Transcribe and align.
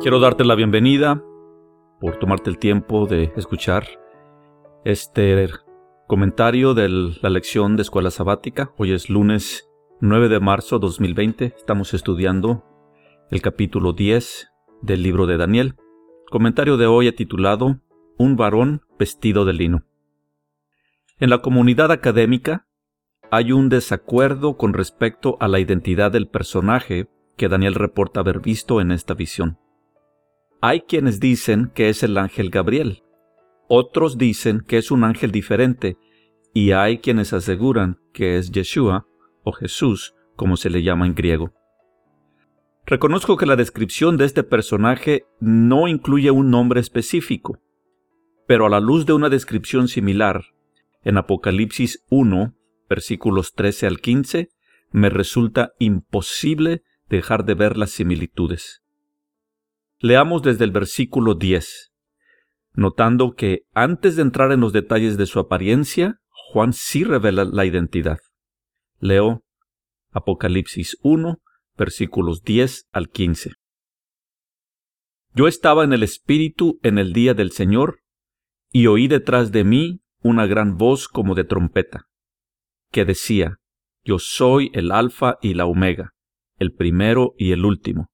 Quiero 0.00 0.20
darte 0.20 0.44
la 0.44 0.54
bienvenida 0.54 1.24
por 2.00 2.20
tomarte 2.20 2.50
el 2.50 2.58
tiempo 2.58 3.06
de 3.06 3.32
escuchar 3.34 3.84
este 4.84 5.48
comentario 6.06 6.72
de 6.72 6.88
la 6.88 7.28
lección 7.28 7.74
de 7.74 7.82
escuela 7.82 8.12
sabática. 8.12 8.72
Hoy 8.76 8.92
es 8.92 9.10
lunes 9.10 9.68
9 10.00 10.28
de 10.28 10.38
marzo 10.38 10.78
2020. 10.78 11.46
Estamos 11.56 11.94
estudiando 11.94 12.64
el 13.32 13.42
capítulo 13.42 13.92
10 13.92 14.48
del 14.82 15.02
libro 15.02 15.26
de 15.26 15.36
Daniel. 15.36 15.74
comentario 16.30 16.76
de 16.76 16.86
hoy 16.86 17.10
titulado 17.10 17.80
Un 18.18 18.36
varón 18.36 18.82
vestido 19.00 19.44
de 19.44 19.52
lino. 19.52 19.82
En 21.18 21.28
la 21.28 21.42
comunidad 21.42 21.90
académica 21.90 22.68
hay 23.32 23.50
un 23.50 23.68
desacuerdo 23.68 24.56
con 24.56 24.74
respecto 24.74 25.36
a 25.40 25.48
la 25.48 25.58
identidad 25.58 26.12
del 26.12 26.28
personaje 26.28 27.08
que 27.36 27.48
Daniel 27.48 27.74
reporta 27.74 28.20
haber 28.20 28.38
visto 28.38 28.80
en 28.80 28.92
esta 28.92 29.14
visión. 29.14 29.58
Hay 30.60 30.80
quienes 30.80 31.20
dicen 31.20 31.70
que 31.72 31.88
es 31.88 32.02
el 32.02 32.18
ángel 32.18 32.50
Gabriel, 32.50 33.04
otros 33.68 34.18
dicen 34.18 34.60
que 34.66 34.78
es 34.78 34.90
un 34.90 35.04
ángel 35.04 35.30
diferente, 35.30 35.96
y 36.52 36.72
hay 36.72 36.98
quienes 36.98 37.32
aseguran 37.32 38.00
que 38.12 38.38
es 38.38 38.50
Yeshua 38.50 39.06
o 39.44 39.52
Jesús, 39.52 40.14
como 40.34 40.56
se 40.56 40.68
le 40.68 40.82
llama 40.82 41.06
en 41.06 41.14
griego. 41.14 41.52
Reconozco 42.86 43.36
que 43.36 43.46
la 43.46 43.54
descripción 43.54 44.16
de 44.16 44.24
este 44.24 44.42
personaje 44.42 45.26
no 45.38 45.86
incluye 45.86 46.32
un 46.32 46.50
nombre 46.50 46.80
específico, 46.80 47.60
pero 48.48 48.66
a 48.66 48.70
la 48.70 48.80
luz 48.80 49.06
de 49.06 49.12
una 49.12 49.28
descripción 49.28 49.86
similar, 49.86 50.46
en 51.04 51.18
Apocalipsis 51.18 52.04
1, 52.10 52.56
versículos 52.88 53.52
13 53.54 53.86
al 53.86 54.00
15, 54.00 54.48
me 54.90 55.10
resulta 55.10 55.72
imposible 55.78 56.82
dejar 57.08 57.44
de 57.44 57.54
ver 57.54 57.76
las 57.76 57.90
similitudes. 57.90 58.82
Leamos 60.00 60.42
desde 60.42 60.64
el 60.64 60.70
versículo 60.70 61.34
10, 61.34 61.90
notando 62.72 63.34
que 63.34 63.62
antes 63.72 64.14
de 64.14 64.22
entrar 64.22 64.52
en 64.52 64.60
los 64.60 64.72
detalles 64.72 65.16
de 65.16 65.26
su 65.26 65.40
apariencia, 65.40 66.20
Juan 66.28 66.72
sí 66.72 67.02
revela 67.02 67.44
la 67.44 67.66
identidad. 67.66 68.18
Leo 69.00 69.42
Apocalipsis 70.12 70.96
1, 71.02 71.38
versículos 71.76 72.42
10 72.42 72.86
al 72.92 73.08
15. 73.08 73.54
Yo 75.34 75.48
estaba 75.48 75.82
en 75.82 75.92
el 75.92 76.04
Espíritu 76.04 76.78
en 76.84 76.98
el 76.98 77.12
día 77.12 77.34
del 77.34 77.50
Señor, 77.50 77.98
y 78.70 78.86
oí 78.86 79.08
detrás 79.08 79.50
de 79.50 79.64
mí 79.64 80.00
una 80.20 80.46
gran 80.46 80.76
voz 80.76 81.08
como 81.08 81.34
de 81.34 81.42
trompeta, 81.42 82.06
que 82.92 83.04
decía, 83.04 83.56
Yo 84.04 84.20
soy 84.20 84.70
el 84.74 84.92
Alfa 84.92 85.38
y 85.42 85.54
la 85.54 85.66
Omega, 85.66 86.14
el 86.56 86.72
primero 86.72 87.34
y 87.36 87.50
el 87.50 87.64
último 87.64 88.12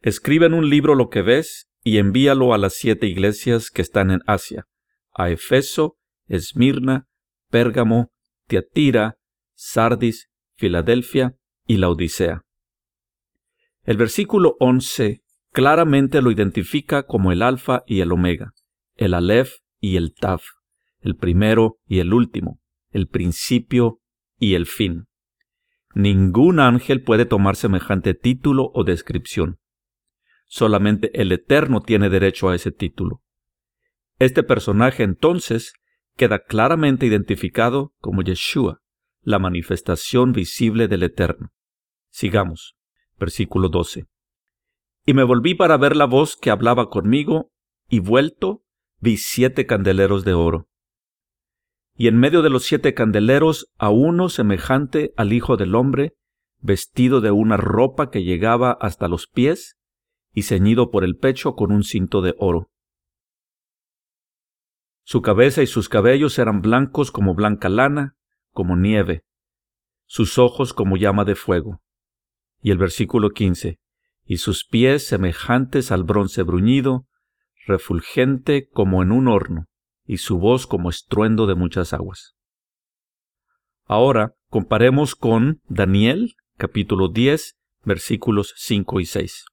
Escribe 0.00 0.46
en 0.46 0.54
un 0.54 0.68
libro 0.68 0.94
lo 0.94 1.08
que 1.08 1.22
ves 1.22 1.68
y 1.82 1.98
envíalo 1.98 2.52
a 2.52 2.58
las 2.58 2.74
siete 2.74 3.06
iglesias 3.06 3.70
que 3.70 3.82
están 3.82 4.10
en 4.10 4.20
Asia, 4.26 4.66
a 5.14 5.30
Efeso, 5.30 5.96
Esmirna, 6.26 7.06
Pérgamo, 7.50 8.12
Tiatira, 8.46 9.16
Sardis, 9.54 10.28
Filadelfia 10.56 11.36
y 11.66 11.78
la 11.78 11.88
Odisea. 11.90 12.42
El 13.84 13.96
versículo 13.96 14.56
11 14.58 15.22
claramente 15.52 16.20
lo 16.20 16.30
identifica 16.30 17.04
como 17.04 17.32
el 17.32 17.42
Alfa 17.42 17.82
y 17.86 18.00
el 18.00 18.12
Omega, 18.12 18.52
el 18.96 19.14
Aleph 19.14 19.52
y 19.80 19.96
el 19.96 20.12
Taf, 20.14 20.44
el 21.00 21.16
primero 21.16 21.78
y 21.86 22.00
el 22.00 22.12
último, 22.12 22.60
el 22.90 23.08
principio 23.08 24.00
y 24.38 24.54
el 24.54 24.66
fin. 24.66 25.06
Ningún 25.94 26.60
ángel 26.60 27.02
puede 27.02 27.24
tomar 27.24 27.56
semejante 27.56 28.12
título 28.12 28.70
o 28.74 28.84
descripción. 28.84 29.58
Solamente 30.46 31.10
el 31.20 31.32
Eterno 31.32 31.82
tiene 31.82 32.08
derecho 32.08 32.48
a 32.48 32.54
ese 32.54 32.72
título. 32.72 33.22
Este 34.18 34.42
personaje 34.42 35.02
entonces 35.02 35.74
queda 36.16 36.44
claramente 36.44 37.04
identificado 37.04 37.92
como 37.98 38.22
Yeshua, 38.22 38.80
la 39.20 39.38
manifestación 39.38 40.32
visible 40.32 40.88
del 40.88 41.02
Eterno. 41.02 41.52
Sigamos. 42.10 42.76
Versículo 43.18 43.68
12. 43.68 44.06
Y 45.04 45.14
me 45.14 45.24
volví 45.24 45.54
para 45.54 45.76
ver 45.76 45.96
la 45.96 46.04
voz 46.06 46.36
que 46.36 46.50
hablaba 46.50 46.90
conmigo, 46.90 47.50
y 47.88 48.00
vuelto 48.00 48.64
vi 49.00 49.16
siete 49.16 49.66
candeleros 49.66 50.24
de 50.24 50.34
oro. 50.34 50.68
Y 51.94 52.08
en 52.08 52.18
medio 52.18 52.42
de 52.42 52.50
los 52.50 52.64
siete 52.64 52.92
candeleros 52.94 53.72
a 53.78 53.90
uno 53.90 54.28
semejante 54.28 55.12
al 55.16 55.32
Hijo 55.32 55.56
del 55.56 55.74
Hombre, 55.74 56.14
vestido 56.60 57.20
de 57.20 57.30
una 57.30 57.56
ropa 57.56 58.10
que 58.10 58.22
llegaba 58.22 58.72
hasta 58.72 59.08
los 59.08 59.26
pies, 59.26 59.75
y 60.36 60.42
ceñido 60.42 60.90
por 60.90 61.02
el 61.02 61.16
pecho 61.16 61.54
con 61.54 61.72
un 61.72 61.82
cinto 61.82 62.20
de 62.20 62.34
oro. 62.38 62.70
Su 65.02 65.22
cabeza 65.22 65.62
y 65.62 65.66
sus 65.66 65.88
cabellos 65.88 66.38
eran 66.38 66.60
blancos 66.60 67.10
como 67.10 67.34
blanca 67.34 67.70
lana, 67.70 68.16
como 68.50 68.76
nieve, 68.76 69.24
sus 70.04 70.36
ojos 70.36 70.74
como 70.74 70.98
llama 70.98 71.24
de 71.24 71.36
fuego. 71.36 71.80
Y 72.60 72.70
el 72.70 72.76
versículo 72.76 73.30
15, 73.30 73.80
y 74.26 74.36
sus 74.36 74.66
pies 74.66 75.06
semejantes 75.06 75.90
al 75.90 76.04
bronce 76.04 76.42
bruñido, 76.42 77.06
refulgente 77.66 78.68
como 78.68 79.02
en 79.02 79.12
un 79.12 79.28
horno, 79.28 79.68
y 80.04 80.18
su 80.18 80.38
voz 80.38 80.66
como 80.66 80.90
estruendo 80.90 81.46
de 81.46 81.54
muchas 81.54 81.94
aguas. 81.94 82.36
Ahora 83.86 84.34
comparemos 84.50 85.14
con 85.14 85.62
Daniel 85.66 86.34
capítulo 86.58 87.08
10 87.08 87.56
versículos 87.84 88.52
5 88.58 89.00
y 89.00 89.06
6. 89.06 89.44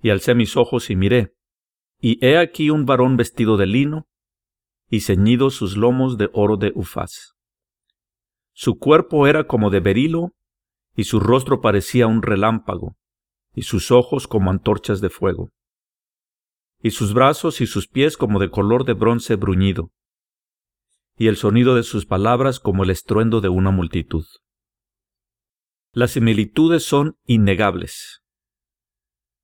Y 0.00 0.10
alcé 0.10 0.34
mis 0.34 0.56
ojos 0.56 0.90
y 0.90 0.96
miré, 0.96 1.34
y 2.00 2.24
he 2.24 2.38
aquí 2.38 2.70
un 2.70 2.86
varón 2.86 3.16
vestido 3.16 3.56
de 3.56 3.66
lino, 3.66 4.06
y 4.88 5.00
ceñidos 5.00 5.54
sus 5.54 5.76
lomos 5.76 6.16
de 6.16 6.30
oro 6.32 6.56
de 6.56 6.72
Ufaz. 6.74 7.34
Su 8.52 8.78
cuerpo 8.78 9.26
era 9.26 9.46
como 9.46 9.70
de 9.70 9.80
berilo, 9.80 10.32
y 10.94 11.04
su 11.04 11.20
rostro 11.20 11.60
parecía 11.60 12.06
un 12.06 12.22
relámpago, 12.22 12.96
y 13.54 13.62
sus 13.62 13.90
ojos 13.90 14.26
como 14.26 14.50
antorchas 14.50 15.00
de 15.00 15.10
fuego, 15.10 15.50
y 16.82 16.92
sus 16.92 17.12
brazos 17.14 17.60
y 17.60 17.66
sus 17.66 17.88
pies 17.88 18.16
como 18.16 18.38
de 18.38 18.50
color 18.50 18.84
de 18.84 18.94
bronce 18.94 19.36
bruñido, 19.36 19.90
y 21.16 21.26
el 21.26 21.36
sonido 21.36 21.74
de 21.74 21.82
sus 21.82 22.06
palabras 22.06 22.60
como 22.60 22.84
el 22.84 22.90
estruendo 22.90 23.40
de 23.40 23.48
una 23.48 23.70
multitud. 23.70 24.24
Las 25.92 26.12
similitudes 26.12 26.84
son 26.84 27.16
innegables. 27.26 28.22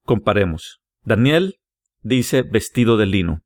Comparemos. 0.05 0.81
Daniel 1.03 1.57
dice 2.03 2.43
vestido 2.43 2.99
de 2.99 3.07
lino. 3.07 3.43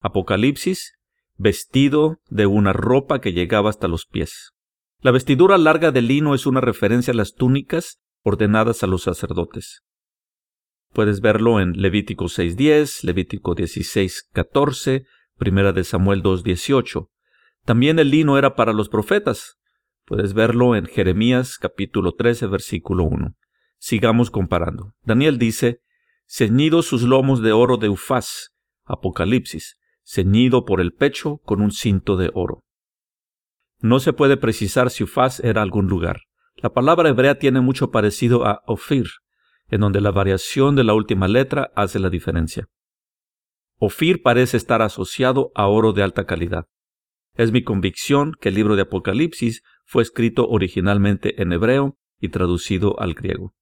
Apocalipsis, 0.00 0.94
vestido 1.36 2.18
de 2.28 2.46
una 2.46 2.72
ropa 2.72 3.20
que 3.20 3.32
llegaba 3.32 3.70
hasta 3.70 3.86
los 3.86 4.06
pies. 4.06 4.50
La 5.00 5.12
vestidura 5.12 5.56
larga 5.56 5.92
de 5.92 6.02
lino 6.02 6.34
es 6.34 6.46
una 6.46 6.60
referencia 6.60 7.12
a 7.12 7.16
las 7.16 7.34
túnicas 7.34 8.00
ordenadas 8.22 8.82
a 8.82 8.88
los 8.88 9.02
sacerdotes. 9.02 9.82
Puedes 10.92 11.20
verlo 11.20 11.60
en 11.60 11.72
Levítico 11.80 12.24
6.10, 12.24 13.04
Levítico 13.04 13.54
16.14, 13.54 15.06
Primera 15.36 15.72
de 15.72 15.84
Samuel 15.84 16.22
2.18. 16.22 17.08
También 17.64 17.98
el 18.00 18.10
lino 18.10 18.38
era 18.38 18.56
para 18.56 18.72
los 18.72 18.88
profetas. 18.88 19.56
Puedes 20.04 20.34
verlo 20.34 20.74
en 20.74 20.86
Jeremías 20.86 21.58
capítulo 21.58 22.12
13, 22.12 22.46
versículo 22.46 23.04
1. 23.04 23.34
Sigamos 23.86 24.30
comparando. 24.30 24.94
Daniel 25.02 25.36
dice, 25.36 25.82
ceñido 26.26 26.80
sus 26.80 27.02
lomos 27.02 27.42
de 27.42 27.52
oro 27.52 27.76
de 27.76 27.90
Ufaz, 27.90 28.54
Apocalipsis, 28.86 29.76
ceñido 30.02 30.64
por 30.64 30.80
el 30.80 30.94
pecho 30.94 31.42
con 31.44 31.60
un 31.60 31.70
cinto 31.70 32.16
de 32.16 32.30
oro. 32.32 32.64
No 33.82 34.00
se 34.00 34.14
puede 34.14 34.38
precisar 34.38 34.88
si 34.88 35.04
Ufaz 35.04 35.40
era 35.40 35.60
algún 35.60 35.86
lugar. 35.86 36.22
La 36.56 36.72
palabra 36.72 37.10
hebrea 37.10 37.38
tiene 37.38 37.60
mucho 37.60 37.90
parecido 37.90 38.46
a 38.46 38.62
Ofir, 38.66 39.06
en 39.68 39.82
donde 39.82 40.00
la 40.00 40.12
variación 40.12 40.76
de 40.76 40.84
la 40.84 40.94
última 40.94 41.28
letra 41.28 41.70
hace 41.76 41.98
la 41.98 42.08
diferencia. 42.08 42.68
Ofir 43.76 44.22
parece 44.22 44.56
estar 44.56 44.80
asociado 44.80 45.52
a 45.54 45.66
oro 45.66 45.92
de 45.92 46.02
alta 46.02 46.24
calidad. 46.24 46.68
Es 47.34 47.52
mi 47.52 47.62
convicción 47.62 48.32
que 48.40 48.48
el 48.48 48.54
libro 48.54 48.76
de 48.76 48.82
Apocalipsis 48.82 49.62
fue 49.84 50.02
escrito 50.02 50.48
originalmente 50.48 51.42
en 51.42 51.52
hebreo 51.52 51.98
y 52.18 52.30
traducido 52.30 52.98
al 52.98 53.12
griego. 53.12 53.52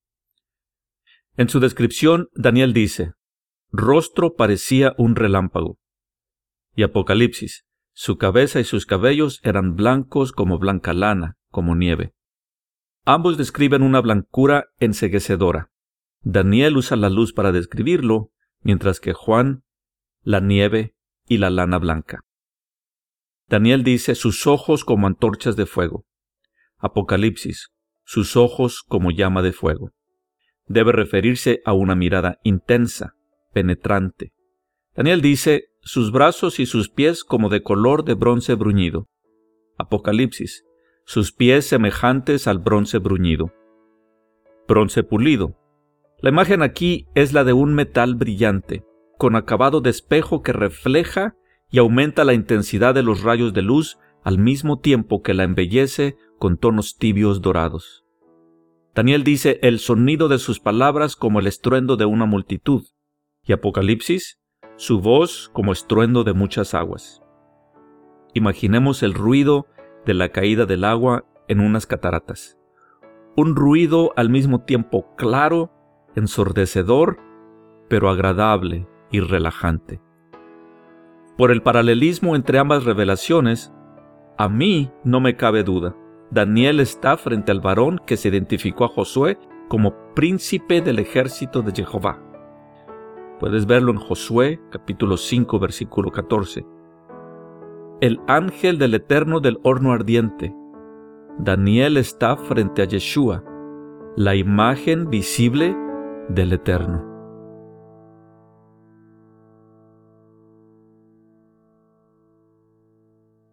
En 1.36 1.48
su 1.48 1.60
descripción, 1.60 2.28
Daniel 2.34 2.74
dice, 2.74 3.14
rostro 3.70 4.34
parecía 4.34 4.94
un 4.98 5.16
relámpago. 5.16 5.78
Y 6.74 6.82
Apocalipsis, 6.82 7.64
su 7.94 8.18
cabeza 8.18 8.60
y 8.60 8.64
sus 8.64 8.84
cabellos 8.84 9.40
eran 9.42 9.74
blancos 9.74 10.32
como 10.32 10.58
blanca 10.58 10.92
lana, 10.92 11.36
como 11.50 11.74
nieve. 11.74 12.14
Ambos 13.04 13.38
describen 13.38 13.82
una 13.82 14.00
blancura 14.00 14.66
enseguecedora. 14.78 15.70
Daniel 16.20 16.76
usa 16.76 16.96
la 16.96 17.08
luz 17.08 17.32
para 17.32 17.50
describirlo, 17.50 18.30
mientras 18.60 19.00
que 19.00 19.12
Juan, 19.12 19.64
la 20.22 20.40
nieve 20.40 20.94
y 21.26 21.38
la 21.38 21.50
lana 21.50 21.78
blanca. 21.78 22.20
Daniel 23.48 23.84
dice 23.84 24.14
sus 24.14 24.46
ojos 24.46 24.84
como 24.84 25.06
antorchas 25.06 25.56
de 25.56 25.66
fuego. 25.66 26.06
Apocalipsis, 26.78 27.72
sus 28.04 28.36
ojos 28.36 28.82
como 28.86 29.10
llama 29.10 29.42
de 29.42 29.52
fuego. 29.52 29.92
Debe 30.66 30.92
referirse 30.92 31.60
a 31.64 31.72
una 31.72 31.94
mirada 31.94 32.38
intensa, 32.42 33.14
penetrante. 33.52 34.32
Daniel 34.94 35.22
dice, 35.22 35.66
sus 35.80 36.12
brazos 36.12 36.60
y 36.60 36.66
sus 36.66 36.88
pies 36.88 37.24
como 37.24 37.48
de 37.48 37.62
color 37.62 38.04
de 38.04 38.14
bronce 38.14 38.54
bruñido. 38.54 39.08
Apocalipsis, 39.78 40.64
sus 41.04 41.32
pies 41.32 41.66
semejantes 41.66 42.46
al 42.46 42.58
bronce 42.58 42.98
bruñido. 42.98 43.52
Bronce 44.68 45.02
pulido. 45.02 45.56
La 46.20 46.30
imagen 46.30 46.62
aquí 46.62 47.08
es 47.14 47.32
la 47.32 47.42
de 47.44 47.52
un 47.52 47.74
metal 47.74 48.14
brillante, 48.14 48.84
con 49.18 49.34
acabado 49.34 49.80
de 49.80 49.90
espejo 49.90 50.42
que 50.42 50.52
refleja 50.52 51.34
y 51.70 51.78
aumenta 51.78 52.24
la 52.24 52.34
intensidad 52.34 52.94
de 52.94 53.02
los 53.02 53.22
rayos 53.22 53.52
de 53.52 53.62
luz 53.62 53.98
al 54.22 54.38
mismo 54.38 54.78
tiempo 54.78 55.22
que 55.22 55.34
la 55.34 55.42
embellece 55.42 56.16
con 56.38 56.58
tonos 56.58 56.96
tibios 56.96 57.40
dorados. 57.40 58.01
Daniel 58.94 59.24
dice 59.24 59.58
el 59.62 59.78
sonido 59.78 60.28
de 60.28 60.38
sus 60.38 60.60
palabras 60.60 61.16
como 61.16 61.40
el 61.40 61.46
estruendo 61.46 61.96
de 61.96 62.04
una 62.04 62.26
multitud, 62.26 62.84
y 63.42 63.54
Apocalipsis, 63.54 64.38
su 64.76 65.00
voz 65.00 65.50
como 65.54 65.72
estruendo 65.72 66.24
de 66.24 66.34
muchas 66.34 66.74
aguas. 66.74 67.22
Imaginemos 68.34 69.02
el 69.02 69.14
ruido 69.14 69.66
de 70.04 70.12
la 70.12 70.28
caída 70.28 70.66
del 70.66 70.84
agua 70.84 71.24
en 71.48 71.60
unas 71.60 71.86
cataratas. 71.86 72.58
Un 73.34 73.56
ruido 73.56 74.12
al 74.16 74.28
mismo 74.28 74.64
tiempo 74.64 75.14
claro, 75.16 75.70
ensordecedor, 76.14 77.18
pero 77.88 78.10
agradable 78.10 78.86
y 79.10 79.20
relajante. 79.20 80.02
Por 81.38 81.50
el 81.50 81.62
paralelismo 81.62 82.36
entre 82.36 82.58
ambas 82.58 82.84
revelaciones, 82.84 83.72
a 84.36 84.50
mí 84.50 84.90
no 85.02 85.20
me 85.20 85.36
cabe 85.36 85.62
duda. 85.62 85.96
Daniel 86.32 86.80
está 86.80 87.18
frente 87.18 87.52
al 87.52 87.60
varón 87.60 88.00
que 88.06 88.16
se 88.16 88.28
identificó 88.28 88.86
a 88.86 88.88
Josué 88.88 89.38
como 89.68 89.92
príncipe 90.14 90.80
del 90.80 90.98
ejército 90.98 91.60
de 91.60 91.84
Jehová. 91.84 92.22
Puedes 93.38 93.66
verlo 93.66 93.92
en 93.92 93.98
Josué 93.98 94.58
capítulo 94.70 95.18
5 95.18 95.58
versículo 95.58 96.10
14. 96.10 96.64
El 98.00 98.18
ángel 98.28 98.78
del 98.78 98.94
eterno 98.94 99.40
del 99.40 99.58
horno 99.62 99.92
ardiente. 99.92 100.54
Daniel 101.38 101.98
está 101.98 102.34
frente 102.38 102.80
a 102.80 102.86
Yeshua, 102.86 103.44
la 104.16 104.34
imagen 104.34 105.10
visible 105.10 105.76
del 106.30 106.54
eterno. 106.54 107.11